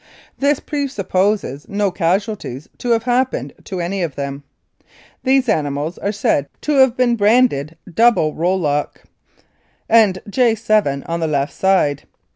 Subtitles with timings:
[0.39, 4.41] "This pre supposes no casualties to have happened to any of them.
[5.23, 8.89] "These animals are said to have been all branded ^
[9.87, 12.03] and Jy on the left side.